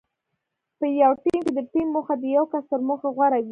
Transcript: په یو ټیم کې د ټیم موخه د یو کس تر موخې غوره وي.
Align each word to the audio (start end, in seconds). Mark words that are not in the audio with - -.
په 0.79 0.85
یو 1.01 1.11
ټیم 1.23 1.39
کې 1.45 1.51
د 1.57 1.59
ټیم 1.71 1.87
موخه 1.95 2.15
د 2.21 2.23
یو 2.35 2.43
کس 2.51 2.63
تر 2.71 2.81
موخې 2.87 3.09
غوره 3.15 3.39
وي. 3.45 3.49